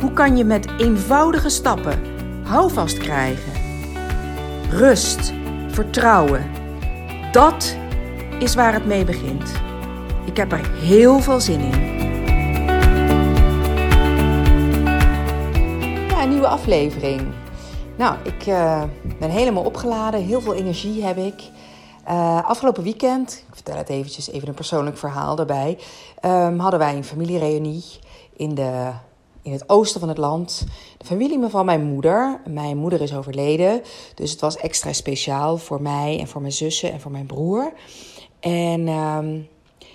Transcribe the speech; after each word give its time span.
Hoe 0.00 0.12
kan 0.12 0.36
je 0.36 0.44
met 0.44 0.68
eenvoudige 0.78 1.48
stappen 1.48 2.02
houvast 2.44 2.98
krijgen? 2.98 3.52
Rust, 4.70 5.32
vertrouwen. 5.68 6.50
Dat 7.32 7.76
is 8.38 8.54
waar 8.54 8.72
het 8.72 8.86
mee 8.86 9.04
begint. 9.04 9.52
Ik 10.24 10.36
heb 10.36 10.52
er 10.52 10.70
heel 10.70 11.20
veel 11.20 11.40
zin 11.40 11.60
in. 11.60 11.96
Ja, 16.08 16.22
een 16.22 16.28
nieuwe 16.28 16.48
aflevering. 16.48 17.22
Nou, 17.96 18.16
ik 18.24 18.46
uh, 18.46 18.82
ben 19.18 19.30
helemaal 19.30 19.64
opgeladen. 19.64 20.22
Heel 20.22 20.40
veel 20.40 20.54
energie 20.54 21.04
heb 21.04 21.16
ik. 21.16 21.42
Uh, 22.08 22.44
afgelopen 22.44 22.82
weekend, 22.82 23.44
ik 23.48 23.54
vertel 23.54 23.76
het 23.76 23.88
eventjes, 23.88 24.30
even 24.30 24.48
een 24.48 24.54
persoonlijk 24.54 24.98
verhaal 24.98 25.36
daarbij, 25.36 25.78
um, 26.24 26.58
hadden 26.58 26.78
wij 26.78 26.96
een 26.96 27.04
familiereunie 27.04 27.84
in 28.36 28.54
de 28.54 28.90
in 29.48 29.54
het 29.54 29.68
oosten 29.68 30.00
van 30.00 30.08
het 30.08 30.18
land. 30.18 30.64
De 30.98 31.04
familie 31.04 31.48
van 31.48 31.64
mijn 31.64 31.84
moeder. 31.84 32.40
Mijn 32.48 32.76
moeder 32.76 33.00
is 33.00 33.14
overleden. 33.14 33.82
Dus 34.14 34.30
het 34.30 34.40
was 34.40 34.56
extra 34.56 34.92
speciaal 34.92 35.58
voor 35.58 35.82
mij 35.82 36.18
en 36.20 36.28
voor 36.28 36.40
mijn 36.40 36.52
zussen 36.52 36.92
en 36.92 37.00
voor 37.00 37.10
mijn 37.10 37.26
broer. 37.26 37.72
En 38.40 38.86
uh, 38.86 39.18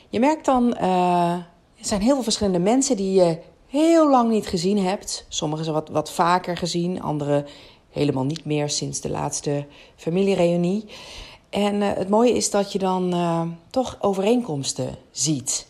je 0.09 0.19
merkt 0.19 0.45
dan, 0.45 0.77
uh, 0.81 1.31
er 1.31 1.85
zijn 1.85 2.01
heel 2.01 2.13
veel 2.13 2.23
verschillende 2.23 2.59
mensen 2.59 2.95
die 2.95 3.13
je 3.13 3.39
heel 3.67 4.09
lang 4.09 4.29
niet 4.29 4.47
gezien 4.47 4.79
hebt. 4.79 5.25
Sommigen 5.27 5.63
zijn 5.63 5.77
wat, 5.77 5.89
wat 5.89 6.11
vaker 6.11 6.57
gezien, 6.57 7.01
anderen 7.01 7.45
helemaal 7.89 8.25
niet 8.25 8.45
meer 8.45 8.69
sinds 8.69 9.01
de 9.01 9.09
laatste 9.09 9.65
familiereunie. 9.95 10.85
En 11.49 11.75
uh, 11.75 11.93
het 11.93 12.09
mooie 12.09 12.33
is 12.33 12.49
dat 12.49 12.71
je 12.71 12.79
dan 12.79 13.13
uh, 13.13 13.41
toch 13.69 13.97
overeenkomsten 13.99 14.95
ziet. 15.11 15.67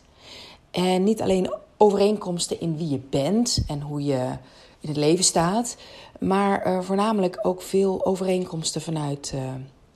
En 0.72 1.04
niet 1.04 1.22
alleen 1.22 1.54
overeenkomsten 1.84 2.60
in 2.60 2.78
wie 2.78 2.90
je 2.90 3.00
bent 3.10 3.64
en 3.68 3.82
hoe 3.82 4.04
je 4.04 4.38
in 4.80 4.90
het 4.90 4.98
leven 4.98 5.24
staat. 5.24 5.78
Maar 6.20 6.68
uh, 6.68 6.82
voornamelijk 6.82 7.40
ook 7.42 7.62
veel 7.62 8.06
overeenkomsten 8.06 8.82
vanuit, 8.82 9.32
uh, 9.36 9.42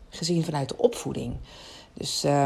gezien 0.10 0.44
vanuit 0.44 0.70
de 0.70 0.78
opvoeding. 0.78 1.36
Dus 1.94 2.26
uh, 2.26 2.46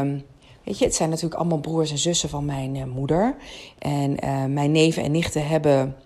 weet 0.64 0.78
je, 0.78 0.84
het 0.84 0.94
zijn 0.94 1.08
natuurlijk 1.08 1.40
allemaal 1.40 1.60
broers 1.60 1.90
en 1.90 1.98
zussen 1.98 2.28
van 2.28 2.44
mijn 2.44 2.74
uh, 2.74 2.84
moeder. 2.84 3.36
En 3.78 4.16
mijn 4.52 4.72
neven 4.72 5.02
en 5.02 5.10
nichten 5.10 5.46
hebben 5.46 5.96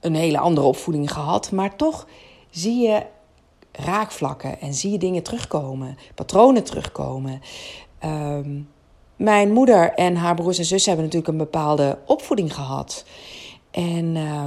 een 0.00 0.14
hele 0.14 0.38
andere 0.38 0.66
opvoeding 0.66 1.12
gehad. 1.12 1.50
Maar 1.50 1.76
toch 1.76 2.06
zie 2.50 2.88
je 2.88 3.06
raakvlakken 3.72 4.60
en 4.60 4.74
zie 4.74 4.90
je 4.90 4.98
dingen 4.98 5.22
terugkomen, 5.22 5.96
patronen 6.14 6.64
terugkomen. 6.64 7.42
Um, 8.04 8.68
mijn 9.22 9.52
moeder 9.52 9.92
en 9.92 10.16
haar 10.16 10.34
broers 10.34 10.58
en 10.58 10.64
zussen 10.64 10.92
hebben 10.92 11.10
natuurlijk 11.10 11.32
een 11.32 11.50
bepaalde 11.50 11.98
opvoeding 12.06 12.54
gehad. 12.54 13.04
En 13.70 14.14
uh, 14.14 14.44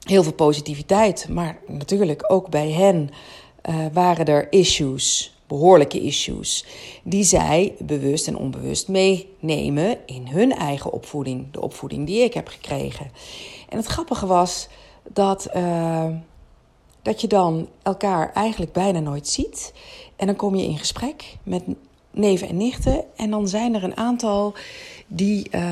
heel 0.00 0.22
veel 0.22 0.32
positiviteit. 0.32 1.28
Maar 1.28 1.58
natuurlijk 1.66 2.32
ook 2.32 2.50
bij 2.50 2.70
hen 2.70 3.10
uh, 3.68 3.76
waren 3.92 4.26
er 4.26 4.52
issues, 4.52 5.36
behoorlijke 5.46 6.00
issues, 6.00 6.66
die 7.02 7.24
zij 7.24 7.74
bewust 7.78 8.28
en 8.28 8.36
onbewust 8.36 8.88
meenemen 8.88 9.98
in 10.06 10.26
hun 10.26 10.52
eigen 10.52 10.92
opvoeding. 10.92 11.52
De 11.52 11.60
opvoeding 11.60 12.06
die 12.06 12.22
ik 12.22 12.34
heb 12.34 12.48
gekregen. 12.48 13.10
En 13.68 13.76
het 13.76 13.86
grappige 13.86 14.26
was 14.26 14.68
dat, 15.12 15.48
uh, 15.56 16.06
dat 17.02 17.20
je 17.20 17.26
dan 17.26 17.68
elkaar 17.82 18.32
eigenlijk 18.32 18.72
bijna 18.72 18.98
nooit 18.98 19.28
ziet. 19.28 19.72
En 20.16 20.26
dan 20.26 20.36
kom 20.36 20.54
je 20.54 20.66
in 20.66 20.78
gesprek 20.78 21.36
met 21.42 21.62
neven 22.14 22.48
en 22.48 22.56
nichten. 22.56 23.04
En 23.16 23.30
dan 23.30 23.48
zijn 23.48 23.74
er 23.74 23.84
een 23.84 23.96
aantal 23.96 24.54
die 25.06 25.48
uh, 25.50 25.62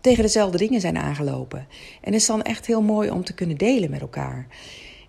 tegen 0.00 0.22
dezelfde 0.22 0.58
dingen 0.58 0.80
zijn 0.80 0.98
aangelopen. 0.98 1.58
En 2.00 2.12
het 2.12 2.20
is 2.20 2.26
dan 2.26 2.42
echt 2.42 2.66
heel 2.66 2.82
mooi 2.82 3.10
om 3.10 3.24
te 3.24 3.34
kunnen 3.34 3.56
delen 3.56 3.90
met 3.90 4.00
elkaar. 4.00 4.46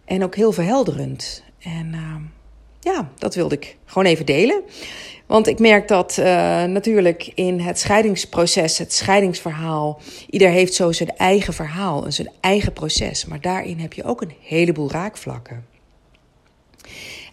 En 0.06 0.24
ook 0.24 0.36
heel 0.36 0.52
verhelderend. 0.52 1.44
En 1.60 1.94
uh, 1.94 2.16
ja, 2.80 3.10
dat 3.18 3.36
wilde 3.36 3.56
ik 3.56 3.78
gewoon 3.86 4.08
even 4.08 4.26
delen. 4.26 4.62
Want 5.26 5.48
ik 5.48 5.60
merk 5.60 5.88
dat 5.88 6.18
uh, 6.20 6.26
natuurlijk 6.64 7.32
in 7.36 7.60
het 7.60 7.80
scheidingsproces, 7.80 8.78
het 8.78 8.94
scheidingsverhaal, 8.94 10.00
ieder 10.30 10.50
heeft 10.50 10.74
zo 10.74 10.92
zijn 10.92 11.16
eigen 11.18 11.54
verhaal 11.54 12.06
en 12.06 12.14
zijn 12.14 12.30
eigen 12.40 12.74
proces. 12.74 13.26
Maar 13.26 13.42
daarin 13.42 13.80
heb 13.80 13.94
je 13.94 14.04
ook 14.04 14.22
een 14.22 14.34
heleboel 14.42 14.92
raakvlakken. 14.92 15.66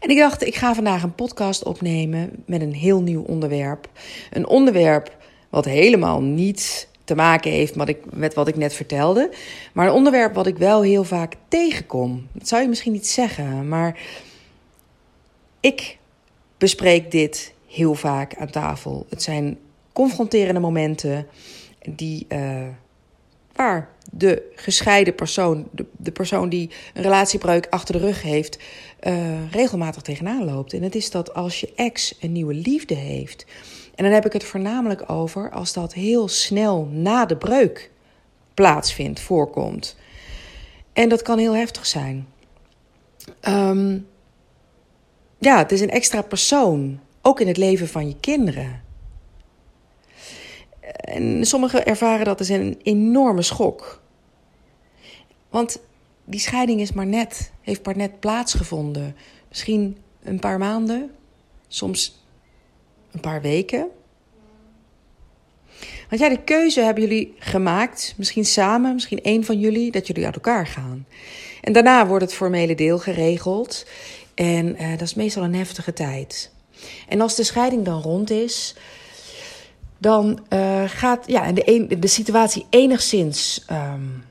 En 0.06 0.12
ik 0.12 0.18
dacht, 0.18 0.46
ik 0.46 0.54
ga 0.54 0.74
vandaag 0.74 1.02
een 1.02 1.14
podcast 1.14 1.64
opnemen 1.64 2.30
met 2.44 2.60
een 2.60 2.72
heel 2.72 3.00
nieuw 3.00 3.22
onderwerp. 3.22 3.88
Een 4.30 4.46
onderwerp 4.46 5.16
wat 5.48 5.64
helemaal 5.64 6.22
niet 6.22 6.88
te 7.04 7.14
maken 7.14 7.50
heeft 7.50 7.76
met, 7.76 7.88
ik, 7.88 7.98
met 8.12 8.34
wat 8.34 8.48
ik 8.48 8.56
net 8.56 8.74
vertelde. 8.74 9.30
Maar 9.72 9.86
een 9.86 9.92
onderwerp 9.92 10.34
wat 10.34 10.46
ik 10.46 10.56
wel 10.56 10.82
heel 10.82 11.04
vaak 11.04 11.34
tegenkom. 11.48 12.26
Dat 12.32 12.48
zou 12.48 12.62
je 12.62 12.68
misschien 12.68 12.92
niet 12.92 13.06
zeggen, 13.06 13.68
maar 13.68 14.00
ik 15.60 15.98
bespreek 16.58 17.10
dit 17.10 17.54
heel 17.66 17.94
vaak 17.94 18.36
aan 18.36 18.50
tafel. 18.50 19.06
Het 19.08 19.22
zijn 19.22 19.58
confronterende 19.92 20.60
momenten 20.60 21.26
die, 21.88 22.26
uh, 22.28 22.66
waar 23.56 23.88
de 24.12 24.52
gescheiden 24.54 25.14
persoon, 25.14 25.68
de, 25.70 25.86
de 25.96 26.12
persoon 26.12 26.48
die 26.48 26.70
een 26.94 27.02
relatiebreuk 27.02 27.66
achter 27.70 27.94
de 27.94 28.06
rug 28.06 28.22
heeft, 28.22 28.58
uh, 29.02 29.52
regelmatig 29.52 30.02
tegenaan 30.02 30.44
loopt. 30.44 30.72
En 30.72 30.82
het 30.82 30.94
is 30.94 31.10
dat 31.10 31.34
als 31.34 31.60
je 31.60 31.72
ex 31.76 32.16
een 32.20 32.32
nieuwe 32.32 32.54
liefde 32.54 32.94
heeft, 32.94 33.46
en 33.94 34.04
dan 34.04 34.12
heb 34.12 34.26
ik 34.26 34.32
het 34.32 34.44
voornamelijk 34.44 35.10
over 35.10 35.50
als 35.50 35.72
dat 35.72 35.94
heel 35.94 36.28
snel 36.28 36.88
na 36.92 37.26
de 37.26 37.36
breuk 37.36 37.90
plaatsvindt, 38.54 39.20
voorkomt. 39.20 39.96
En 40.92 41.08
dat 41.08 41.22
kan 41.22 41.38
heel 41.38 41.56
heftig 41.56 41.86
zijn. 41.86 42.26
Um, 43.48 44.06
ja, 45.38 45.58
het 45.58 45.72
is 45.72 45.80
een 45.80 45.90
extra 45.90 46.22
persoon, 46.22 47.00
ook 47.22 47.40
in 47.40 47.46
het 47.46 47.56
leven 47.56 47.88
van 47.88 48.08
je 48.08 48.16
kinderen. 48.20 48.82
En 50.94 51.46
sommigen 51.46 51.86
ervaren 51.86 52.24
dat 52.24 52.38
als 52.38 52.48
een 52.48 52.80
enorme 52.82 53.42
schok. 53.42 54.02
Want 55.48 55.80
die 56.24 56.40
scheiding 56.40 56.80
is 56.80 56.92
maar 56.92 57.06
net, 57.06 57.52
heeft 57.60 57.84
maar 57.84 57.96
net 57.96 58.20
plaatsgevonden. 58.20 59.16
Misschien 59.48 59.96
een 60.22 60.38
paar 60.38 60.58
maanden, 60.58 61.10
soms 61.68 62.24
een 63.12 63.20
paar 63.20 63.40
weken. 63.40 63.86
Want 66.08 66.20
ja, 66.20 66.28
de 66.28 66.42
keuze 66.42 66.80
hebben 66.80 67.02
jullie 67.02 67.34
gemaakt, 67.38 68.14
misschien 68.16 68.44
samen, 68.44 68.94
misschien 68.94 69.22
één 69.22 69.44
van 69.44 69.58
jullie, 69.58 69.90
dat 69.90 70.06
jullie 70.06 70.24
uit 70.24 70.34
elkaar 70.34 70.66
gaan. 70.66 71.06
En 71.62 71.72
daarna 71.72 72.06
wordt 72.06 72.24
het 72.24 72.34
formele 72.34 72.74
deel 72.74 72.98
geregeld. 72.98 73.86
En 74.34 74.82
uh, 74.82 74.90
dat 74.90 75.00
is 75.00 75.14
meestal 75.14 75.42
een 75.44 75.54
heftige 75.54 75.92
tijd. 75.92 76.52
En 77.08 77.20
als 77.20 77.36
de 77.36 77.44
scheiding 77.44 77.84
dan 77.84 78.02
rond 78.02 78.30
is, 78.30 78.76
dan 79.98 80.40
uh, 80.52 80.82
gaat 80.86 81.26
ja, 81.26 81.52
de, 81.52 81.96
de 81.98 82.06
situatie 82.06 82.66
enigszins 82.70 83.64
um, 83.70 84.24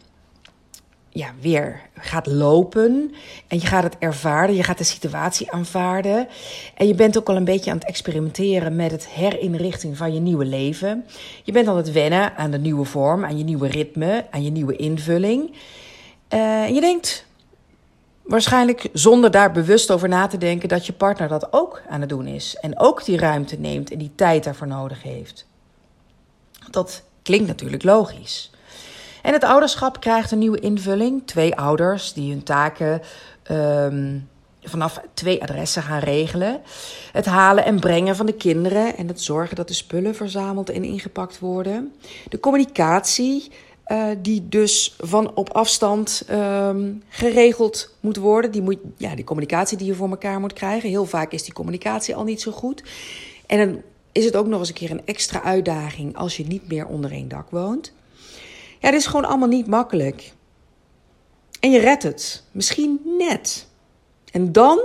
ja, 1.15 1.33
weer 1.41 1.81
gaat 1.95 2.27
lopen. 2.27 3.13
En 3.47 3.59
je 3.59 3.67
gaat 3.67 3.83
het 3.83 3.95
ervaren, 3.99 4.55
je 4.55 4.63
gaat 4.63 4.77
de 4.77 4.83
situatie 4.83 5.51
aanvaarden. 5.51 6.27
En 6.75 6.87
je 6.87 6.95
bent 6.95 7.17
ook 7.17 7.29
al 7.29 7.35
een 7.35 7.43
beetje 7.43 7.71
aan 7.71 7.77
het 7.77 7.87
experimenteren 7.87 8.75
met 8.75 8.91
het 8.91 9.07
herinrichting 9.07 9.97
van 9.97 10.13
je 10.13 10.19
nieuwe 10.19 10.45
leven. 10.45 11.05
Je 11.43 11.51
bent 11.51 11.67
aan 11.67 11.77
het 11.77 11.91
wennen 11.91 12.37
aan 12.37 12.51
de 12.51 12.57
nieuwe 12.57 12.85
vorm, 12.85 13.25
aan 13.25 13.37
je 13.37 13.43
nieuwe 13.43 13.67
ritme, 13.67 14.25
aan 14.31 14.43
je 14.43 14.51
nieuwe 14.51 14.75
invulling. 14.75 15.55
En 16.27 16.73
je 16.73 16.81
denkt 16.81 17.25
waarschijnlijk 18.23 18.89
zonder 18.93 19.31
daar 19.31 19.51
bewust 19.51 19.91
over 19.91 20.09
na 20.09 20.27
te 20.27 20.37
denken 20.37 20.69
dat 20.69 20.85
je 20.85 20.93
partner 20.93 21.27
dat 21.27 21.53
ook 21.53 21.81
aan 21.89 21.99
het 21.99 22.09
doen 22.09 22.27
is. 22.27 22.57
En 22.61 22.79
ook 22.79 23.05
die 23.05 23.17
ruimte 23.17 23.59
neemt 23.59 23.91
en 23.91 23.97
die 23.97 24.11
tijd 24.15 24.43
daarvoor 24.43 24.67
nodig 24.67 25.03
heeft. 25.03 25.45
Dat 26.69 27.03
klinkt 27.21 27.47
natuurlijk 27.47 27.83
logisch. 27.83 28.51
En 29.21 29.33
het 29.33 29.43
ouderschap 29.43 29.99
krijgt 29.99 30.31
een 30.31 30.39
nieuwe 30.39 30.59
invulling. 30.59 31.21
Twee 31.25 31.55
ouders 31.55 32.13
die 32.13 32.31
hun 32.31 32.43
taken 32.43 33.01
um, 33.51 34.29
vanaf 34.63 35.01
twee 35.13 35.41
adressen 35.41 35.83
gaan 35.83 35.99
regelen. 35.99 36.61
Het 37.11 37.25
halen 37.25 37.65
en 37.65 37.79
brengen 37.79 38.15
van 38.15 38.25
de 38.25 38.33
kinderen 38.33 38.97
en 38.97 39.07
het 39.07 39.21
zorgen 39.21 39.55
dat 39.55 39.67
de 39.67 39.73
spullen 39.73 40.15
verzameld 40.15 40.69
en 40.69 40.83
ingepakt 40.83 41.39
worden. 41.39 41.93
De 42.29 42.39
communicatie 42.39 43.51
uh, 43.87 44.05
die 44.17 44.47
dus 44.49 44.95
van 44.99 45.35
op 45.35 45.49
afstand 45.49 46.25
um, 46.31 47.03
geregeld 47.09 47.95
moet 47.99 48.17
worden. 48.17 48.51
Die, 48.51 48.61
moet, 48.61 48.77
ja, 48.97 49.15
die 49.15 49.23
communicatie 49.23 49.77
die 49.77 49.87
je 49.87 49.95
voor 49.95 50.09
elkaar 50.09 50.39
moet 50.39 50.53
krijgen. 50.53 50.89
Heel 50.89 51.05
vaak 51.05 51.31
is 51.31 51.43
die 51.43 51.53
communicatie 51.53 52.15
al 52.15 52.23
niet 52.23 52.41
zo 52.41 52.51
goed. 52.51 52.83
En 53.45 53.57
dan 53.57 53.81
is 54.15 54.25
het 54.25 54.35
ook 54.35 54.47
nog 54.47 54.59
eens 54.59 54.67
een 54.67 54.75
keer 54.75 54.91
een 54.91 55.05
extra 55.05 55.43
uitdaging 55.43 56.17
als 56.17 56.37
je 56.37 56.45
niet 56.45 56.67
meer 56.67 56.85
onder 56.85 57.11
één 57.11 57.27
dak 57.27 57.49
woont. 57.49 57.93
Ja, 58.79 58.91
dit 58.91 58.99
is 58.99 59.05
gewoon 59.05 59.25
allemaal 59.25 59.47
niet 59.47 59.67
makkelijk. 59.67 60.33
En 61.59 61.71
je 61.71 61.79
redt 61.79 62.03
het. 62.03 62.43
Misschien 62.51 62.99
net. 63.17 63.67
En 64.31 64.51
dan 64.51 64.79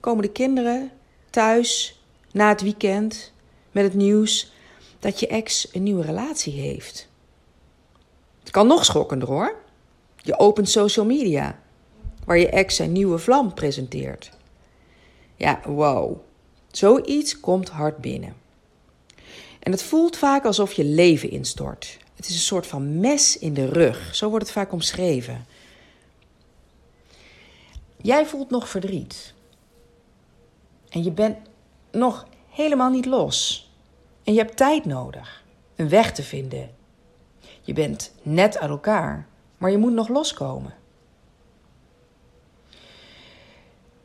komen 0.00 0.22
de 0.22 0.30
kinderen 0.30 0.90
thuis 1.30 2.00
na 2.32 2.48
het 2.48 2.62
weekend 2.62 3.32
met 3.72 3.84
het 3.84 3.94
nieuws 3.94 4.52
dat 4.98 5.20
je 5.20 5.26
ex 5.26 5.68
een 5.72 5.82
nieuwe 5.82 6.02
relatie 6.02 6.52
heeft. 6.52 7.08
Het 8.40 8.50
kan 8.50 8.66
nog 8.66 8.84
schokkender 8.84 9.28
hoor. 9.28 9.56
Je 10.16 10.38
opent 10.38 10.68
social 10.68 11.06
media, 11.06 11.58
waar 12.24 12.38
je 12.38 12.48
ex 12.48 12.76
zijn 12.76 12.92
nieuwe 12.92 13.18
vlam 13.18 13.54
presenteert. 13.54 14.30
Ja, 15.36 15.60
wow. 15.64 16.16
Zoiets 16.70 17.40
komt 17.40 17.68
hard 17.68 17.98
binnen. 17.98 18.42
En 19.64 19.72
het 19.72 19.82
voelt 19.82 20.16
vaak 20.16 20.44
alsof 20.44 20.72
je 20.72 20.84
leven 20.84 21.30
instort. 21.30 21.98
Het 22.16 22.28
is 22.28 22.34
een 22.34 22.40
soort 22.40 22.66
van 22.66 23.00
mes 23.00 23.38
in 23.38 23.54
de 23.54 23.68
rug. 23.68 24.14
Zo 24.14 24.28
wordt 24.28 24.44
het 24.44 24.54
vaak 24.54 24.72
omschreven. 24.72 25.46
Jij 27.96 28.26
voelt 28.26 28.50
nog 28.50 28.68
verdriet. 28.68 29.34
En 30.88 31.02
je 31.02 31.10
bent 31.10 31.36
nog 31.90 32.26
helemaal 32.50 32.90
niet 32.90 33.06
los. 33.06 33.70
En 34.24 34.32
je 34.32 34.38
hebt 34.38 34.56
tijd 34.56 34.84
nodig. 34.84 35.44
Een 35.76 35.88
weg 35.88 36.12
te 36.12 36.22
vinden. 36.22 36.70
Je 37.62 37.72
bent 37.72 38.12
net 38.22 38.58
uit 38.58 38.70
elkaar, 38.70 39.26
maar 39.58 39.70
je 39.70 39.78
moet 39.78 39.92
nog 39.92 40.08
loskomen. 40.08 40.74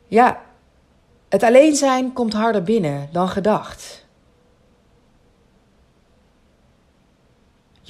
Ja, 0.06 0.42
het 1.28 1.42
alleen 1.42 1.76
zijn 1.76 2.12
komt 2.12 2.32
harder 2.32 2.62
binnen 2.62 3.08
dan 3.12 3.28
gedacht. 3.28 3.99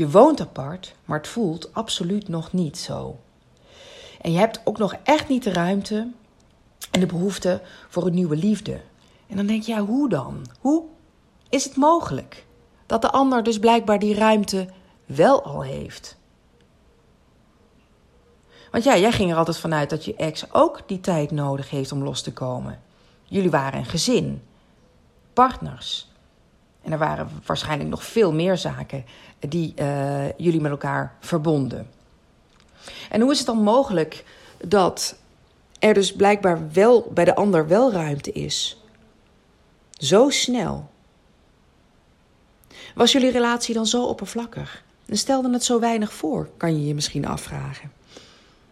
Je 0.01 0.11
woont 0.11 0.41
apart, 0.41 0.95
maar 1.05 1.19
het 1.19 1.29
voelt 1.29 1.75
absoluut 1.75 2.29
nog 2.29 2.53
niet 2.53 2.79
zo. 2.79 3.19
En 4.21 4.33
je 4.33 4.39
hebt 4.39 4.61
ook 4.65 4.79
nog 4.79 4.97
echt 5.03 5.29
niet 5.29 5.43
de 5.43 5.53
ruimte 5.53 6.11
en 6.91 7.01
de 7.01 7.07
behoefte 7.07 7.61
voor 7.89 8.07
een 8.07 8.15
nieuwe 8.15 8.37
liefde. 8.37 8.81
En 9.27 9.37
dan 9.37 9.47
denk 9.47 9.63
je, 9.63 9.73
ja, 9.73 9.81
hoe 9.81 10.09
dan? 10.09 10.47
Hoe 10.61 10.85
is 11.49 11.65
het 11.65 11.77
mogelijk 11.77 12.47
dat 12.87 13.03
de 13.03 13.11
ander 13.11 13.43
dus 13.43 13.59
blijkbaar 13.59 13.99
die 13.99 14.15
ruimte 14.15 14.69
wel 15.07 15.43
al 15.43 15.63
heeft? 15.63 16.17
Want 18.71 18.85
ja, 18.85 18.97
jij 18.97 19.13
ging 19.13 19.31
er 19.31 19.37
altijd 19.37 19.59
vanuit 19.59 19.91
dat 19.91 20.05
je 20.05 20.15
ex 20.15 20.53
ook 20.53 20.83
die 20.87 21.01
tijd 21.01 21.31
nodig 21.31 21.71
heeft 21.71 21.93
om 21.93 22.03
los 22.03 22.23
te 22.23 22.33
komen. 22.33 22.83
Jullie 23.25 23.51
waren 23.51 23.79
een 23.79 23.87
gezin, 23.87 24.43
partners. 25.33 26.10
En 26.83 26.93
er 26.93 26.99
waren 26.99 27.29
waarschijnlijk 27.47 27.91
nog 27.91 28.05
veel 28.05 28.33
meer 28.33 28.57
zaken 28.57 29.05
die 29.39 29.75
uh, 29.77 30.33
jullie 30.37 30.61
met 30.61 30.71
elkaar 30.71 31.17
verbonden. 31.21 31.91
En 33.11 33.21
hoe 33.21 33.31
is 33.31 33.39
het 33.39 33.47
dan 33.47 33.63
mogelijk 33.63 34.25
dat 34.65 35.17
er 35.79 35.95
dus 35.95 36.13
blijkbaar 36.13 36.73
wel 36.73 37.11
bij 37.15 37.25
de 37.25 37.35
ander 37.35 37.69
wel 37.69 37.93
ruimte 37.93 38.33
is? 38.33 38.83
Zo 39.93 40.31
snel. 40.31 40.91
Was 42.95 43.13
jullie 43.13 43.31
relatie 43.31 43.75
dan 43.75 43.87
zo 43.87 44.05
oppervlakkig? 44.05 44.85
En 45.07 45.17
stelde 45.17 45.53
het 45.53 45.65
zo 45.65 45.81
weinig 45.81 46.13
voor, 46.13 46.49
kan 46.57 46.81
je 46.81 46.87
je 46.87 46.95
misschien 46.95 47.27
afvragen. 47.27 47.93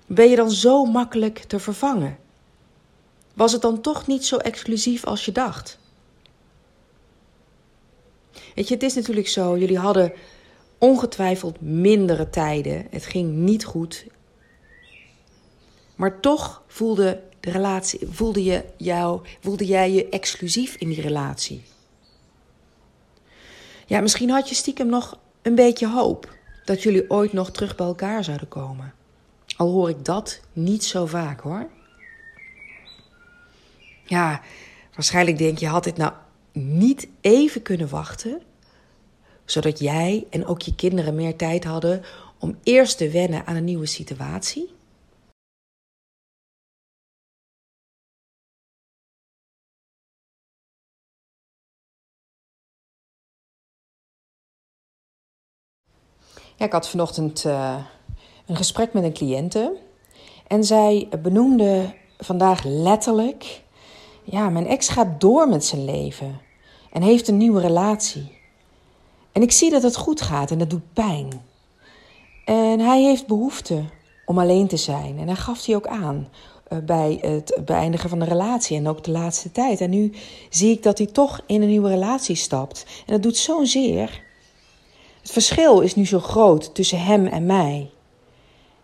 Ben 0.06 0.28
je 0.28 0.37
dan 0.37 0.50
zo 0.50 0.84
makkelijk 0.84 1.38
te 1.38 1.58
vervangen? 1.58 2.19
Was 3.34 3.52
het 3.52 3.62
dan 3.62 3.81
toch 3.81 4.06
niet 4.06 4.26
zo 4.26 4.37
exclusief 4.37 5.04
als 5.04 5.25
je 5.25 5.32
dacht? 5.32 5.78
Weet 8.55 8.69
je, 8.69 8.75
het 8.75 8.82
is 8.82 8.94
natuurlijk 8.94 9.29
zo, 9.29 9.58
jullie 9.58 9.79
hadden 9.79 10.12
ongetwijfeld 10.79 11.61
mindere 11.61 12.31
tijden. 12.31 12.87
Het 12.90 13.05
ging 13.05 13.32
niet 13.32 13.64
goed. 13.64 14.06
Maar 15.96 16.20
toch 16.20 16.62
voelde, 16.67 17.20
de 17.40 17.50
relatie, 17.50 18.00
voelde, 18.11 18.44
je 18.44 18.64
jou, 18.76 19.20
voelde 19.40 19.67
jij 19.67 19.93
je 19.93 20.08
exclusief 20.08 20.75
in 20.75 20.88
die 20.88 21.00
relatie. 21.00 21.62
Ja, 23.87 24.00
misschien 24.00 24.31
had 24.31 24.49
je 24.49 24.55
stiekem 24.55 24.87
nog 24.87 25.19
een 25.43 25.55
beetje 25.55 25.88
hoop 25.88 26.37
dat 26.64 26.82
jullie 26.82 27.11
ooit 27.11 27.32
nog 27.32 27.50
terug 27.50 27.76
bij 27.76 27.87
elkaar 27.87 28.25
zouden 28.25 28.49
komen. 28.49 28.94
Al 29.56 29.70
hoor 29.70 29.88
ik 29.88 30.05
dat 30.05 30.40
niet 30.52 30.85
zo 30.85 31.06
vaak 31.06 31.40
hoor. 31.40 31.69
Ja, 34.05 34.40
waarschijnlijk 34.94 35.38
denk 35.38 35.58
je, 35.58 35.67
had 35.67 35.85
dit 35.85 35.96
nou 35.96 36.12
niet 36.58 37.08
even 37.20 37.62
kunnen 37.62 37.88
wachten? 37.88 38.43
Zodat 39.44 39.78
jij 39.78 40.26
en 40.31 40.46
ook 40.46 40.62
je 40.62 40.75
kinderen 40.75 41.14
meer 41.14 41.37
tijd 41.37 41.64
hadden 41.64 42.02
om 42.38 42.58
eerst 42.62 42.99
te 42.99 43.10
wennen 43.10 43.46
aan 43.46 43.56
een 43.56 43.64
nieuwe 43.64 43.87
situatie? 43.87 44.76
Ik 56.56 56.72
had 56.72 56.88
vanochtend 56.88 57.44
uh, 57.44 57.84
een 58.46 58.56
gesprek 58.56 58.93
met 58.93 59.02
een 59.02 59.12
cliënte. 59.12 59.76
En 60.46 60.64
zij 60.64 61.08
benoemde 61.22 61.94
vandaag 62.19 62.64
letterlijk: 62.64 63.62
Ja, 64.25 64.50
mijn 64.50 64.66
ex 64.66 64.88
gaat 64.88 65.20
door 65.20 65.49
met 65.49 65.64
zijn 65.64 65.84
leven 65.84 66.46
en 66.98 67.04
heeft 67.04 67.28
een 67.28 67.36
nieuwe 67.36 67.60
relatie. 67.60 68.38
En 69.32 69.42
ik 69.42 69.52
zie 69.52 69.70
dat 69.70 69.82
het 69.82 69.96
goed 69.96 70.20
gaat 70.20 70.50
en 70.50 70.58
dat 70.58 70.70
doet 70.70 70.92
pijn. 70.92 71.42
En 72.44 72.80
hij 72.80 73.02
heeft 73.02 73.26
behoefte 73.26 73.84
om 74.26 74.38
alleen 74.38 74.66
te 74.66 74.76
zijn. 74.76 75.18
En 75.18 75.26
hij 75.26 75.36
gaf 75.36 75.62
die 75.62 75.76
ook 75.76 75.86
aan 75.86 76.28
uh, 76.72 76.78
bij 76.78 77.18
het 77.20 77.58
beëindigen 77.64 78.08
van 78.10 78.18
de 78.18 78.24
relatie 78.24 78.76
en 78.76 78.88
ook 78.88 79.04
de 79.04 79.10
laatste 79.10 79.52
tijd. 79.52 79.80
En 79.80 79.90
nu 79.90 80.12
zie 80.50 80.70
ik 80.70 80.82
dat 80.82 80.98
hij 80.98 81.06
toch 81.06 81.40
in 81.46 81.62
een 81.62 81.68
nieuwe 81.68 81.88
relatie 81.88 82.36
stapt. 82.36 82.84
En 83.06 83.12
dat 83.12 83.22
doet 83.22 83.36
zo'n 83.36 83.66
zeer. 83.66 84.22
Het 85.20 85.30
verschil 85.30 85.80
is 85.80 85.94
nu 85.94 86.06
zo 86.06 86.18
groot 86.18 86.74
tussen 86.74 87.04
hem 87.04 87.26
en 87.26 87.46
mij. 87.46 87.90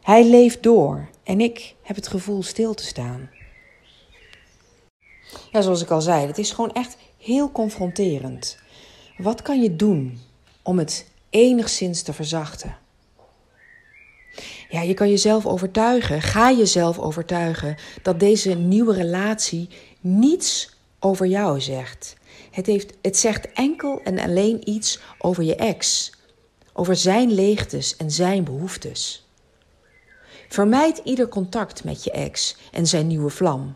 Hij 0.02 0.24
leeft 0.24 0.62
door 0.62 1.08
en 1.22 1.40
ik 1.40 1.74
heb 1.82 1.96
het 1.96 2.08
gevoel 2.08 2.42
stil 2.42 2.74
te 2.74 2.84
staan. 2.84 3.30
Ja, 5.52 5.60
zoals 5.60 5.82
ik 5.82 5.90
al 5.90 6.00
zei, 6.00 6.26
het 6.26 6.38
is 6.38 6.50
gewoon 6.50 6.72
echt 6.72 6.96
heel 7.24 7.52
confronterend. 7.52 8.58
Wat 9.16 9.42
kan 9.42 9.62
je 9.62 9.76
doen 9.76 10.18
om 10.62 10.78
het 10.78 11.10
enigszins 11.30 12.02
te 12.02 12.12
verzachten? 12.12 12.76
Ja, 14.68 14.80
je 14.80 14.94
kan 14.94 15.08
jezelf 15.08 15.46
overtuigen, 15.46 16.22
ga 16.22 16.52
jezelf 16.52 16.98
overtuigen 16.98 17.76
dat 18.02 18.20
deze 18.20 18.54
nieuwe 18.54 18.94
relatie 18.94 19.68
niets 20.00 20.76
over 21.00 21.26
jou 21.26 21.60
zegt. 21.60 22.16
Het, 22.50 22.66
heeft, 22.66 22.92
het 23.02 23.16
zegt 23.16 23.52
enkel 23.52 24.00
en 24.02 24.18
alleen 24.18 24.68
iets 24.68 25.00
over 25.18 25.42
je 25.42 25.56
ex, 25.56 26.12
over 26.72 26.96
zijn 26.96 27.32
leegtes 27.32 27.96
en 27.96 28.10
zijn 28.10 28.44
behoeftes. 28.44 29.28
Vermijd 30.48 31.00
ieder 31.04 31.28
contact 31.28 31.84
met 31.84 32.04
je 32.04 32.10
ex 32.10 32.56
en 32.72 32.86
zijn 32.86 33.06
nieuwe 33.06 33.30
vlam. 33.30 33.74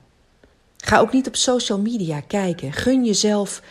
Ga 0.84 0.98
ook 0.98 1.12
niet 1.12 1.26
op 1.26 1.36
social 1.36 1.80
media 1.80 2.20
kijken. 2.20 2.72
Gun 2.72 3.04
jezelf 3.04 3.62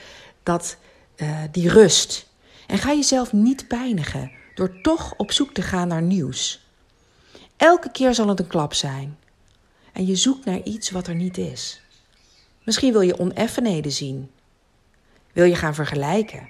dat, 0.44 0.78
uh, 1.16 1.40
die 1.52 1.70
rust. 1.70 2.28
En 2.68 2.78
ga 2.78 2.94
jezelf 2.94 3.34
niet 3.34 3.68
pijnigen 3.68 4.32
door 4.56 4.82
toch 4.82 5.14
op 5.18 5.32
zoek 5.32 5.54
te 5.54 5.62
gaan 5.62 5.88
naar 5.88 6.02
nieuws. 6.02 6.66
Elke 7.58 7.92
keer 7.92 8.14
zal 8.14 8.28
het 8.28 8.40
een 8.40 8.48
klap 8.48 8.74
zijn. 8.74 9.18
En 9.94 10.06
je 10.06 10.16
zoekt 10.16 10.46
naar 10.46 10.64
iets 10.64 10.92
wat 10.92 11.08
er 11.08 11.16
niet 11.16 11.38
is. 11.38 11.82
Misschien 12.64 12.92
wil 12.92 13.02
je 13.02 13.20
oneffenheden 13.20 13.92
zien. 13.92 14.30
Wil 15.34 15.46
je 15.46 15.56
gaan 15.56 15.76
vergelijken? 15.76 16.50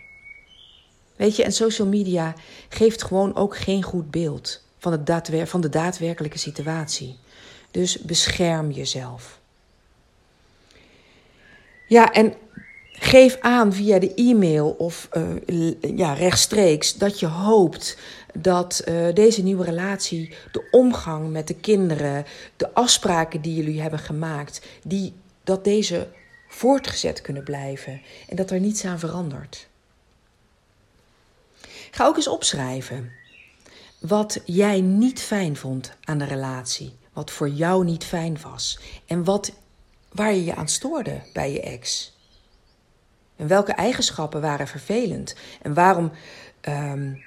Weet 1.16 1.36
je, 1.36 1.44
en 1.44 1.52
social 1.52 1.88
media 1.88 2.34
geeft 2.70 3.04
gewoon 3.04 3.36
ook 3.36 3.58
geen 3.58 3.84
goed 3.84 4.12
beeld 4.12 4.64
van, 4.78 5.06
van 5.46 5.62
de 5.62 5.70
daadwerkelijke 5.70 6.38
situatie. 6.38 7.18
Dus 7.72 8.00
bescherm 8.00 8.72
jezelf. 8.72 9.40
Ja, 11.88 12.14
en 12.14 12.34
geef 12.92 13.38
aan 13.40 13.74
via 13.74 14.00
de 14.00 14.14
e-mail 14.14 14.70
of 14.70 15.10
uh, 15.46 15.74
ja, 15.82 16.14
rechtstreeks 16.14 16.98
dat 16.98 17.20
je 17.20 17.28
hoopt 17.28 17.98
dat 18.34 18.82
uh, 18.86 19.14
deze 19.14 19.44
nieuwe 19.44 19.64
relatie, 19.64 20.34
de 20.52 20.68
omgang 20.72 21.32
met 21.32 21.48
de 21.48 21.56
kinderen, 21.56 22.26
de 22.56 22.74
afspraken 22.74 23.42
die 23.42 23.56
jullie 23.56 23.82
hebben 23.82 24.00
gemaakt, 24.00 24.62
die, 24.84 25.14
dat 25.44 25.64
deze 25.64 26.08
voortgezet 26.48 27.22
kunnen 27.22 27.44
blijven 27.44 28.02
en 28.30 28.36
dat 28.36 28.52
er 28.52 28.60
niets 28.60 28.86
aan 28.86 29.00
verandert. 29.00 29.68
Ga 31.92 32.06
ook 32.06 32.16
eens 32.16 32.28
opschrijven. 32.28 33.12
wat 34.00 34.42
jij 34.46 34.82
niet 34.82 35.22
fijn 35.22 35.56
vond 35.56 35.92
aan 36.04 36.18
de 36.18 36.26
relatie. 36.26 36.96
Wat 37.14 37.32
voor 37.32 37.50
jou 37.50 37.86
niet 37.86 38.04
fijn 38.04 38.38
was. 38.42 38.80
En 39.06 39.24
wat, 39.24 39.52
waar 40.18 40.34
je 40.34 40.44
je 40.44 40.56
aan 40.56 40.68
stoorde 40.68 41.22
bij 41.34 41.52
je 41.52 41.62
ex. 41.62 42.16
En 43.36 43.48
welke 43.48 43.72
eigenschappen 43.72 44.42
waren 44.42 44.68
vervelend? 44.68 45.36
En 45.62 45.74
waarom 45.74 46.12
um, 46.70 47.24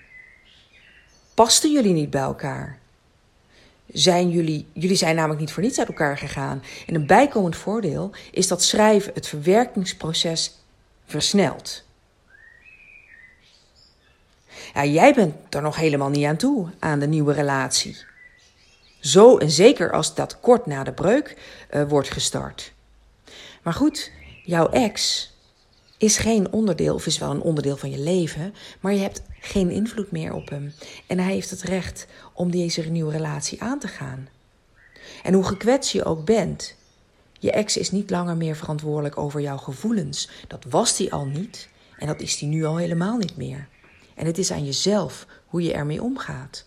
pasten 1.35 1.73
jullie 1.73 1.93
niet 1.93 2.11
bij 2.11 2.21
elkaar? 2.21 2.79
Zijn 3.87 4.31
jullie, 4.31 4.67
jullie 4.73 4.97
zijn 4.97 5.15
namelijk 5.15 5.41
niet 5.41 5.53
voor 5.53 5.63
niets 5.63 5.79
uit 5.79 5.89
elkaar 5.89 6.19
gegaan. 6.19 6.63
En 6.87 6.95
een 6.95 7.07
bijkomend 7.07 7.57
voordeel 7.57 8.11
is 8.31 8.49
dat 8.49 8.63
schrijven 8.63 9.15
het 9.15 9.27
verwerkingsproces 9.27 10.59
versnelt. 11.07 11.85
Ja, 14.75 14.85
jij 14.85 15.15
bent 15.15 15.55
er 15.55 15.63
nog 15.63 15.77
helemaal 15.77 16.11
niet 16.11 16.27
aan 16.27 16.37
toe, 16.37 16.69
aan 16.79 16.99
de 16.99 17.07
nieuwe 17.07 17.33
relatie. 17.33 17.97
Zo 19.01 19.39
en 19.39 19.51
zeker 19.51 19.93
als 19.93 20.15
dat 20.15 20.41
kort 20.41 20.67
na 20.67 20.85
de 20.85 20.93
breuk 20.93 21.37
uh, 21.71 21.83
wordt 21.89 22.11
gestart. 22.11 22.73
Maar 23.63 23.75
goed, 23.75 24.11
jouw 24.45 24.69
ex 24.69 25.29
is 25.99 26.17
geen 26.17 26.53
onderdeel, 26.53 26.95
of 26.95 27.07
is 27.07 27.19
wel 27.19 27.31
een 27.31 27.41
onderdeel 27.41 27.77
van 27.77 27.91
je 27.91 27.99
leven, 27.99 28.55
maar 28.81 28.93
je 28.93 29.01
hebt 29.01 29.23
geen 29.41 29.71
invloed 29.71 30.11
meer 30.11 30.33
op 30.33 30.49
hem. 30.49 30.75
En 31.07 31.19
hij 31.19 31.33
heeft 31.33 31.51
het 31.51 31.63
recht 31.63 32.07
om 32.33 32.51
deze 32.51 32.83
nieuwe 32.83 33.13
relatie 33.13 33.63
aan 33.63 33.79
te 33.79 33.89
gaan. 33.89 34.29
En 35.23 35.35
hoe 35.35 35.45
gekwetst 35.45 35.93
je 35.93 36.05
ook 36.05 36.25
bent, 36.25 36.77
je 37.39 37.51
ex 37.53 37.77
is 37.77 37.91
niet 37.91 38.11
langer 38.11 38.37
meer 38.37 38.57
verantwoordelijk 38.57 39.19
over 39.19 39.41
jouw 39.41 39.57
gevoelens. 39.57 40.31
Dat 40.49 40.65
was 40.69 40.99
hij 40.99 41.11
al 41.11 41.27
niet 41.27 41.69
en 41.99 42.07
dat 42.07 42.21
is 42.21 42.41
hij 42.41 42.49
nu 42.49 42.65
al 42.65 42.77
helemaal 42.77 43.17
niet 43.17 43.37
meer. 43.37 43.69
En 44.15 44.27
het 44.27 44.39
is 44.39 44.51
aan 44.53 44.65
jezelf 44.65 45.27
hoe 45.47 45.63
je 45.63 45.73
ermee 45.73 46.03
omgaat. 46.03 46.67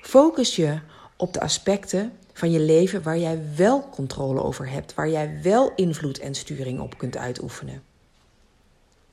Focus 0.00 0.56
je 0.56 0.78
op 1.16 1.32
de 1.32 1.40
aspecten 1.40 2.12
van 2.34 2.50
je 2.50 2.60
leven 2.60 3.02
waar 3.02 3.18
jij 3.18 3.42
wel 3.56 3.88
controle 3.88 4.42
over 4.42 4.68
hebt, 4.68 4.94
waar 4.94 5.08
jij 5.08 5.40
wel 5.42 5.72
invloed 5.74 6.18
en 6.18 6.34
sturing 6.34 6.80
op 6.80 6.98
kunt 6.98 7.16
uitoefenen. 7.16 7.82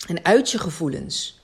En 0.08 0.26
uit 0.26 0.52
je 0.52 0.60
gevoelens, 0.60 1.40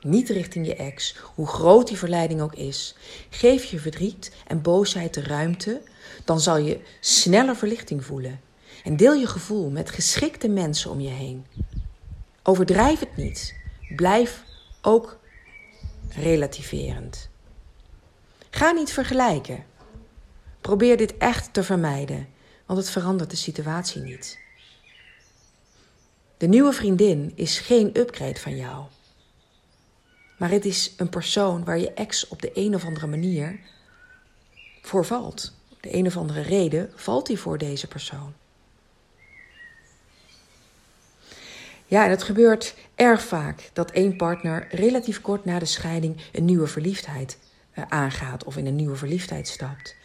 niet 0.00 0.28
richting 0.28 0.66
je 0.66 0.74
ex, 0.74 1.16
hoe 1.34 1.46
groot 1.46 1.88
die 1.88 1.98
verleiding 1.98 2.40
ook 2.40 2.54
is, 2.54 2.94
geef 3.30 3.64
je 3.64 3.78
verdriet 3.78 4.32
en 4.46 4.62
boosheid 4.62 5.14
de 5.14 5.22
ruimte, 5.22 5.82
dan 6.24 6.40
zal 6.40 6.56
je 6.56 6.80
sneller 7.00 7.56
verlichting 7.56 8.04
voelen. 8.04 8.40
En 8.84 8.96
deel 8.96 9.14
je 9.14 9.26
gevoel 9.26 9.70
met 9.70 9.90
geschikte 9.90 10.48
mensen 10.48 10.90
om 10.90 11.00
je 11.00 11.08
heen. 11.08 11.46
Overdrijf 12.42 13.00
het 13.00 13.16
niet. 13.16 13.54
Blijf 13.96 14.44
ook 14.82 15.18
relativerend. 16.08 17.28
Ga 18.50 18.70
niet 18.70 18.92
vergelijken. 18.92 19.64
Probeer 20.64 20.96
dit 20.96 21.16
echt 21.16 21.52
te 21.52 21.62
vermijden, 21.62 22.28
want 22.66 22.78
het 22.78 22.90
verandert 22.90 23.30
de 23.30 23.36
situatie 23.36 24.02
niet. 24.02 24.38
De 26.36 26.46
nieuwe 26.46 26.72
vriendin 26.72 27.32
is 27.34 27.58
geen 27.58 27.98
upgrade 27.98 28.40
van 28.40 28.56
jou. 28.56 28.84
Maar 30.38 30.50
het 30.50 30.64
is 30.64 30.94
een 30.96 31.08
persoon 31.08 31.64
waar 31.64 31.78
je 31.78 31.92
ex 31.92 32.28
op 32.28 32.42
de 32.42 32.50
een 32.54 32.74
of 32.74 32.84
andere 32.84 33.06
manier 33.06 33.58
voor 34.82 35.04
valt. 35.04 35.52
De 35.80 35.94
een 35.94 36.06
of 36.06 36.16
andere 36.16 36.40
reden 36.40 36.92
valt 36.94 37.28
hij 37.28 37.36
voor 37.36 37.58
deze 37.58 37.88
persoon. 37.88 38.32
Ja, 41.86 42.04
en 42.04 42.10
het 42.10 42.22
gebeurt 42.22 42.74
erg 42.94 43.22
vaak 43.22 43.70
dat 43.72 43.90
één 43.90 44.16
partner 44.16 44.66
relatief 44.70 45.20
kort 45.20 45.44
na 45.44 45.58
de 45.58 45.64
scheiding 45.64 46.20
een 46.32 46.44
nieuwe 46.44 46.66
verliefdheid 46.66 47.38
eh, 47.70 47.84
aangaat 47.88 48.44
of 48.44 48.56
in 48.56 48.66
een 48.66 48.76
nieuwe 48.76 48.96
verliefdheid 48.96 49.48
stapt. 49.48 49.96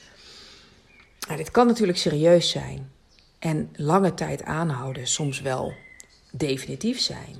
Nou, 1.29 1.41
dit 1.41 1.51
kan 1.51 1.67
natuurlijk 1.67 1.97
serieus 1.97 2.49
zijn 2.49 2.91
en 3.39 3.69
lange 3.75 4.13
tijd 4.13 4.43
aanhouden, 4.43 5.07
soms 5.07 5.41
wel 5.41 5.73
definitief 6.31 6.99
zijn. 6.99 7.35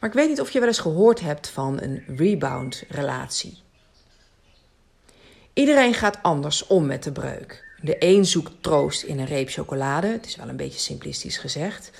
Maar 0.00 0.08
ik 0.10 0.16
weet 0.16 0.28
niet 0.28 0.40
of 0.40 0.50
je 0.50 0.58
wel 0.58 0.68
eens 0.68 0.78
gehoord 0.78 1.20
hebt 1.20 1.48
van 1.48 1.80
een 1.80 2.04
rebound-relatie. 2.06 3.58
Iedereen 5.52 5.94
gaat 5.94 6.18
anders 6.22 6.66
om 6.66 6.86
met 6.86 7.02
de 7.02 7.12
breuk. 7.12 7.64
De 7.80 7.96
een 7.98 8.26
zoekt 8.26 8.62
troost 8.62 9.02
in 9.02 9.18
een 9.18 9.26
reep 9.26 9.48
chocolade. 9.48 10.06
Het 10.06 10.26
is 10.26 10.36
wel 10.36 10.48
een 10.48 10.56
beetje 10.56 10.78
simplistisch 10.78 11.38
gezegd. 11.38 11.90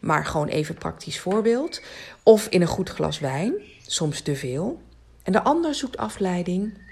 Maar 0.00 0.26
gewoon 0.26 0.48
even 0.48 0.74
praktisch 0.74 1.20
voorbeeld. 1.20 1.82
Of 2.22 2.46
in 2.48 2.60
een 2.60 2.66
goed 2.66 2.88
glas 2.88 3.18
wijn, 3.18 3.54
soms 3.86 4.20
te 4.20 4.36
veel. 4.36 4.82
En 5.22 5.32
de 5.32 5.42
ander 5.42 5.74
zoekt 5.74 5.96
afleiding 5.96 6.82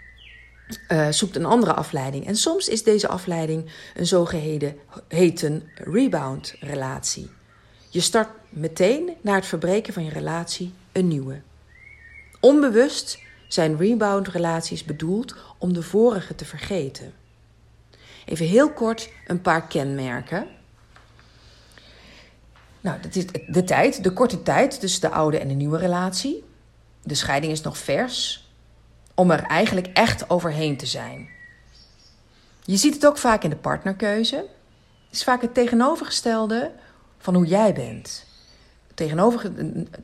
uh, 0.88 1.08
zoekt 1.10 1.36
een 1.36 1.44
andere 1.44 1.72
afleiding. 1.72 2.26
En 2.26 2.36
soms 2.36 2.68
is 2.68 2.82
deze 2.82 3.08
afleiding 3.08 3.70
een 3.94 4.06
zogeheten 4.06 5.62
rebound-relatie. 5.74 7.30
Je 7.88 8.00
start 8.00 8.28
meteen 8.48 9.10
na 9.20 9.34
het 9.34 9.46
verbreken 9.46 9.92
van 9.92 10.04
je 10.04 10.10
relatie 10.10 10.74
een 10.92 11.08
nieuwe. 11.08 11.40
Onbewust 12.40 13.18
zijn 13.48 13.76
rebound-relaties 13.76 14.84
bedoeld 14.84 15.34
om 15.58 15.72
de 15.72 15.82
vorige 15.82 16.34
te 16.34 16.44
vergeten. 16.44 17.12
Even 18.24 18.46
heel 18.46 18.72
kort 18.72 19.10
een 19.26 19.40
paar 19.40 19.66
kenmerken. 19.66 20.46
Nou, 22.80 23.00
dat 23.00 23.14
is 23.14 23.26
de 23.46 23.64
tijd, 23.64 24.02
de 24.02 24.12
korte 24.12 24.42
tijd 24.42 24.80
tussen 24.80 25.00
de 25.00 25.10
oude 25.10 25.38
en 25.38 25.48
de 25.48 25.54
nieuwe 25.54 25.78
relatie. 25.78 26.44
De 27.02 27.14
scheiding 27.14 27.52
is 27.52 27.60
nog 27.60 27.78
vers 27.78 28.46
om 29.14 29.30
er 29.30 29.42
eigenlijk 29.42 29.86
echt 29.86 30.30
overheen 30.30 30.76
te 30.76 30.86
zijn. 30.86 31.28
Je 32.64 32.76
ziet 32.76 32.94
het 32.94 33.06
ook 33.06 33.18
vaak 33.18 33.44
in 33.44 33.50
de 33.50 33.56
partnerkeuze. 33.56 34.36
Het 34.36 35.20
is 35.20 35.24
vaak 35.24 35.42
het 35.42 35.54
tegenovergestelde 35.54 36.70
van 37.18 37.34
hoe 37.34 37.46
jij 37.46 37.72
bent. 37.72 38.24
Tegenover 38.94 39.52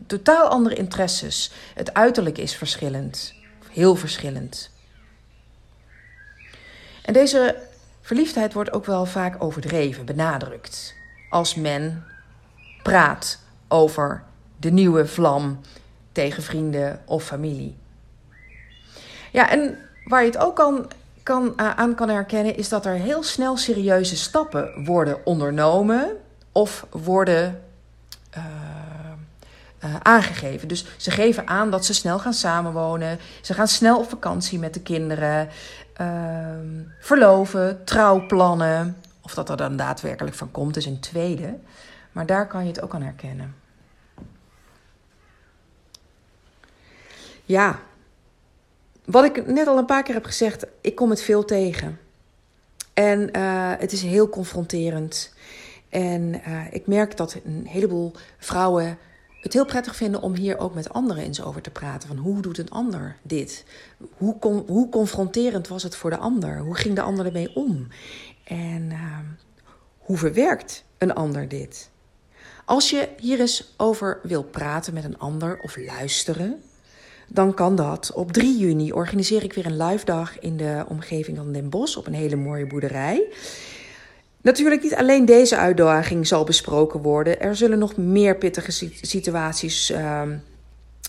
totaal 0.06 0.48
andere 0.48 0.74
interesses. 0.74 1.52
Het 1.74 1.94
uiterlijk 1.94 2.38
is 2.38 2.56
verschillend, 2.56 3.34
heel 3.70 3.96
verschillend. 3.96 4.70
En 7.02 7.12
deze 7.12 7.56
verliefdheid 8.00 8.52
wordt 8.52 8.72
ook 8.72 8.84
wel 8.84 9.06
vaak 9.06 9.42
overdreven, 9.42 10.04
benadrukt. 10.04 10.94
Als 11.30 11.54
men 11.54 12.04
praat 12.82 13.38
over 13.68 14.24
de 14.56 14.70
nieuwe 14.70 15.06
vlam 15.06 15.60
tegen 16.12 16.42
vrienden 16.42 17.02
of 17.04 17.24
familie. 17.24 17.76
Ja, 19.32 19.50
en 19.50 19.78
waar 20.04 20.20
je 20.20 20.30
het 20.30 20.38
ook 20.38 20.56
kan, 20.56 20.90
kan, 21.22 21.52
uh, 21.56 21.70
aan 21.76 21.94
kan 21.94 22.08
herkennen, 22.08 22.56
is 22.56 22.68
dat 22.68 22.86
er 22.86 22.94
heel 22.94 23.22
snel 23.22 23.56
serieuze 23.56 24.16
stappen 24.16 24.84
worden 24.84 25.26
ondernomen 25.26 26.16
of 26.52 26.86
worden 26.90 27.62
uh, 28.36 28.44
uh, 29.84 29.96
aangegeven. 30.02 30.68
Dus 30.68 30.86
ze 30.96 31.10
geven 31.10 31.46
aan 31.46 31.70
dat 31.70 31.84
ze 31.84 31.94
snel 31.94 32.18
gaan 32.18 32.34
samenwonen, 32.34 33.18
ze 33.42 33.54
gaan 33.54 33.68
snel 33.68 33.98
op 33.98 34.08
vakantie 34.08 34.58
met 34.58 34.74
de 34.74 34.80
kinderen, 34.80 35.48
ehm, 35.92 36.82
verloven, 37.00 37.84
trouwplannen. 37.84 38.96
Of 39.22 39.34
dat 39.34 39.48
er 39.48 39.56
dan 39.56 39.76
daadwerkelijk 39.76 40.36
van 40.36 40.50
komt, 40.50 40.76
is 40.76 40.86
een 40.86 41.00
tweede. 41.00 41.54
Maar 42.12 42.26
daar 42.26 42.46
kan 42.46 42.62
je 42.62 42.68
het 42.68 42.82
ook 42.82 42.94
aan 42.94 43.02
herkennen. 43.02 43.54
Ja, 47.44 47.78
wat 49.10 49.24
ik 49.24 49.46
net 49.46 49.66
al 49.66 49.78
een 49.78 49.84
paar 49.84 50.02
keer 50.02 50.14
heb 50.14 50.24
gezegd, 50.24 50.66
ik 50.80 50.94
kom 50.94 51.10
het 51.10 51.22
veel 51.22 51.44
tegen. 51.44 51.98
En 52.94 53.36
uh, 53.36 53.72
het 53.78 53.92
is 53.92 54.02
heel 54.02 54.28
confronterend. 54.28 55.32
En 55.88 56.22
uh, 56.48 56.72
ik 56.72 56.86
merk 56.86 57.16
dat 57.16 57.36
een 57.44 57.66
heleboel 57.66 58.12
vrouwen 58.38 58.98
het 59.40 59.52
heel 59.52 59.64
prettig 59.64 59.96
vinden 59.96 60.22
om 60.22 60.34
hier 60.34 60.58
ook 60.58 60.74
met 60.74 60.92
anderen 60.92 61.22
eens 61.22 61.42
over 61.42 61.60
te 61.60 61.70
praten. 61.70 62.08
Van 62.08 62.16
hoe 62.16 62.42
doet 62.42 62.58
een 62.58 62.70
ander 62.70 63.16
dit? 63.22 63.64
Hoe, 64.16 64.36
hoe 64.66 64.88
confronterend 64.88 65.68
was 65.68 65.82
het 65.82 65.96
voor 65.96 66.10
de 66.10 66.16
ander? 66.16 66.58
Hoe 66.58 66.76
ging 66.76 66.94
de 66.94 67.02
ander 67.02 67.26
ermee 67.26 67.54
om? 67.54 67.86
En 68.44 68.90
uh, 68.90 69.18
hoe 69.98 70.16
verwerkt 70.16 70.84
een 70.98 71.14
ander 71.14 71.48
dit? 71.48 71.90
Als 72.64 72.90
je 72.90 73.08
hier 73.18 73.40
eens 73.40 73.74
over 73.76 74.20
wil 74.22 74.42
praten 74.42 74.94
met 74.94 75.04
een 75.04 75.18
ander 75.18 75.58
of 75.60 75.76
luisteren, 75.76 76.62
dan 77.28 77.54
kan 77.54 77.76
dat. 77.76 78.12
Op 78.14 78.32
3 78.32 78.58
juni 78.58 78.92
organiseer 78.92 79.42
ik 79.42 79.52
weer 79.52 79.66
een 79.66 79.82
live 79.82 80.04
dag 80.04 80.38
in 80.38 80.56
de 80.56 80.84
omgeving 80.88 81.36
van 81.36 81.52
Den 81.52 81.68
Bosch 81.68 81.96
op 81.96 82.06
een 82.06 82.14
hele 82.14 82.36
mooie 82.36 82.66
boerderij. 82.66 83.26
Natuurlijk 84.40 84.82
niet 84.82 84.94
alleen 84.94 85.24
deze 85.24 85.56
uitdaging 85.56 86.26
zal 86.26 86.44
besproken 86.44 87.00
worden. 87.00 87.40
Er 87.40 87.56
zullen 87.56 87.78
nog 87.78 87.96
meer 87.96 88.36
pittige 88.36 88.72
situaties 89.00 89.90
uh, 89.90 90.22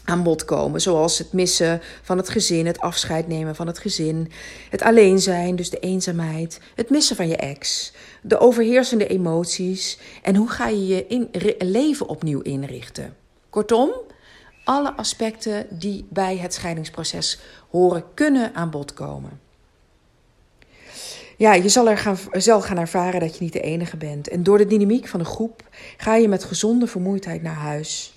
aan 0.05 0.23
bod 0.23 0.45
komen. 0.45 0.81
Zoals 0.81 1.17
het 1.17 1.33
missen 1.33 1.81
van 2.01 2.17
het 2.17 2.29
gezin, 2.29 2.65
het 2.65 2.79
afscheid 2.79 3.27
nemen 3.27 3.55
van 3.55 3.67
het 3.67 3.79
gezin, 3.79 4.31
het 4.69 4.81
alleen 4.81 5.19
zijn, 5.19 5.55
dus 5.55 5.69
de 5.69 5.79
eenzaamheid, 5.79 6.59
het 6.75 6.89
missen 6.89 7.15
van 7.15 7.27
je 7.27 7.35
ex, 7.35 7.93
de 8.21 8.39
overheersende 8.39 9.07
emoties 9.07 9.99
en 10.21 10.35
hoe 10.35 10.49
ga 10.49 10.67
je 10.67 10.87
je 10.87 11.55
leven 11.57 12.07
opnieuw 12.07 12.41
inrichten. 12.41 13.15
Kortom, 13.49 13.91
alle 14.63 14.93
aspecten 14.93 15.67
die 15.69 16.05
bij 16.09 16.37
het 16.37 16.53
scheidingsproces 16.53 17.39
horen 17.69 18.03
kunnen 18.13 18.55
aan 18.55 18.69
bod 18.69 18.93
komen. 18.93 19.39
Ja, 21.37 21.53
je 21.53 21.69
zal 21.69 21.89
er 21.89 21.97
gaan, 21.97 22.17
zal 22.31 22.61
gaan 22.61 22.77
ervaren 22.77 23.19
dat 23.19 23.37
je 23.37 23.43
niet 23.43 23.53
de 23.53 23.61
enige 23.61 23.97
bent. 23.97 24.27
En 24.27 24.43
door 24.43 24.57
de 24.57 24.67
dynamiek 24.67 25.07
van 25.07 25.19
de 25.19 25.25
groep 25.25 25.63
ga 25.97 26.15
je 26.15 26.27
met 26.27 26.43
gezonde 26.43 26.87
vermoeidheid 26.87 27.41
naar 27.41 27.55
huis. 27.55 28.13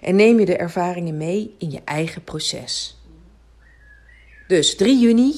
En 0.00 0.16
neem 0.16 0.38
je 0.38 0.46
de 0.46 0.56
ervaringen 0.56 1.16
mee 1.16 1.54
in 1.58 1.70
je 1.70 1.80
eigen 1.84 2.24
proces. 2.24 2.96
Dus 4.46 4.76
3 4.76 4.98
juni, 4.98 5.34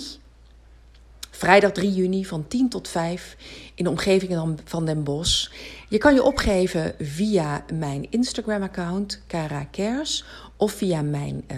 vrijdag 1.30 1.72
3 1.72 1.94
juni 1.94 2.24
van 2.24 2.48
10 2.48 2.68
tot 2.68 2.88
5 2.88 3.36
in 3.78 3.84
de 3.84 3.90
omgeving 3.90 4.60
van 4.64 4.84
Den 4.84 5.02
Bosch. 5.02 5.50
Je 5.88 5.98
kan 5.98 6.14
je 6.14 6.22
opgeven 6.22 6.94
via 6.98 7.64
mijn 7.72 8.06
Instagram-account, 8.10 9.22
Cara 9.26 9.64
Kers, 9.70 10.24
of 10.56 10.72
via 10.72 11.02
mijn 11.02 11.44
uh, 11.50 11.56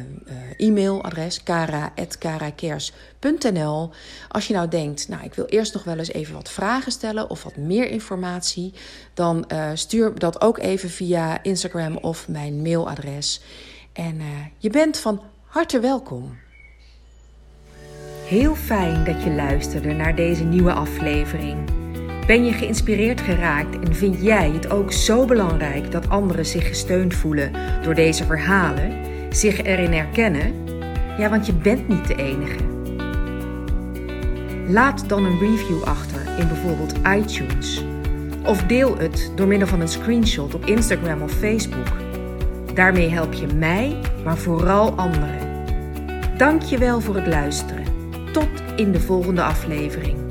e-mailadres, 0.56 1.42
kara.karakers.nl. 1.42 3.90
Als 4.28 4.46
je 4.46 4.54
nou 4.54 4.68
denkt, 4.68 5.08
nou, 5.08 5.24
ik 5.24 5.34
wil 5.34 5.44
eerst 5.44 5.72
nog 5.72 5.84
wel 5.84 5.98
eens 5.98 6.12
even 6.12 6.34
wat 6.34 6.50
vragen 6.50 6.92
stellen 6.92 7.30
of 7.30 7.42
wat 7.42 7.56
meer 7.56 7.90
informatie, 7.90 8.72
dan 9.14 9.44
uh, 9.52 9.70
stuur 9.74 10.18
dat 10.18 10.40
ook 10.40 10.58
even 10.58 10.90
via 10.90 11.42
Instagram 11.42 11.96
of 11.96 12.28
mijn 12.28 12.62
mailadres. 12.62 13.40
En 13.92 14.20
je 14.58 14.70
bent 14.70 14.98
van 14.98 15.22
harte 15.44 15.80
welkom. 15.80 16.38
Heel 18.24 18.54
fijn 18.54 19.04
dat 19.04 19.22
je 19.22 19.30
luisterde 19.30 19.92
naar 19.92 20.16
deze 20.16 20.44
nieuwe 20.44 20.72
aflevering. 20.72 21.79
Ben 22.30 22.44
je 22.44 22.52
geïnspireerd 22.52 23.20
geraakt 23.20 23.78
en 23.80 23.94
vind 23.94 24.22
jij 24.22 24.50
het 24.50 24.70
ook 24.70 24.92
zo 24.92 25.25
belangrijk 25.25 25.90
dat 25.90 26.08
anderen 26.08 26.46
zich 26.46 26.66
gesteund 26.68 27.14
voelen 27.14 27.52
door 27.82 27.94
deze 27.94 28.25
verhalen, 28.25 28.92
zich 29.30 29.62
erin 29.62 29.92
herkennen? 29.92 30.54
Ja, 31.18 31.28
want 31.28 31.46
je 31.46 31.52
bent 31.52 31.88
niet 31.88 32.06
de 32.06 32.14
enige. 32.14 32.58
Laat 34.68 35.08
dan 35.08 35.25
een 35.25 35.38
review 35.38 35.82
achter 35.82 36.20
in 36.38 36.49
bijvoorbeeld 36.49 36.94
iTunes. 37.16 37.84
Of 38.44 38.62
deel 38.62 38.99
het 38.99 39.32
door 39.34 39.46
middel 39.46 39.68
van 39.68 39.80
een 39.80 39.88
screenshot 39.88 40.54
op 40.54 40.66
Instagram 40.66 41.22
of 41.22 41.32
Facebook. 41.32 41.92
Daarmee 42.75 43.08
help 43.08 43.32
je 43.32 43.46
mij, 43.46 44.00
maar 44.25 44.38
vooral 44.38 44.92
anderen. 44.92 45.49
Dank 46.37 46.62
je 46.62 46.78
wel 46.78 47.00
voor 47.00 47.14
het 47.14 47.26
luisteren. 47.26 47.84
Tot 48.32 48.49
in 48.76 48.92
de 48.92 49.00
volgende 49.00 49.42
aflevering. 49.42 50.29